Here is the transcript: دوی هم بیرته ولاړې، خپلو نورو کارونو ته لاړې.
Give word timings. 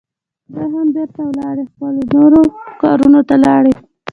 دوی 0.53 0.67
هم 0.73 0.87
بیرته 0.95 1.21
ولاړې، 1.27 1.63
خپلو 1.71 2.01
نورو 2.13 2.41
کارونو 2.81 3.19
ته 3.29 3.35
لاړې. 3.45 3.73